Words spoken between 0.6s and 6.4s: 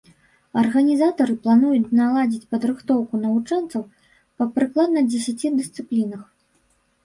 Арганізатары плануюць наладзіць падрыхтоўку навучэнцаў па прыкладна дзесяці дысцыплінах.